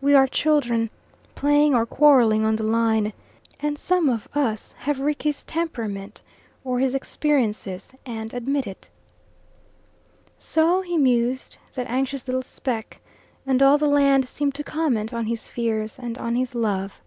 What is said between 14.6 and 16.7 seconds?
comment on his fears and on his